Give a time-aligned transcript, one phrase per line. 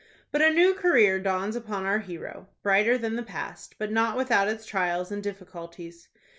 [0.31, 4.47] But a new career dawns upon our hero, brighter than the past, but not without
[4.47, 6.07] its trials and difficulties.